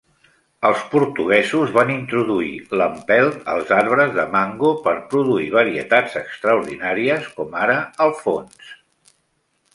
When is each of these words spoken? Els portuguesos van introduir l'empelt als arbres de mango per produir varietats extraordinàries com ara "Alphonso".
Els 0.67 0.79
portuguesos 0.93 1.73
van 1.75 1.91
introduir 1.95 2.53
l'empelt 2.81 3.37
als 3.57 3.75
arbres 3.81 4.15
de 4.17 4.25
mango 4.37 4.73
per 4.89 4.95
produir 5.13 5.47
varietats 5.59 6.19
extraordinàries 6.25 7.31
com 7.39 7.57
ara 7.69 7.79
"Alphonso". 8.09 8.77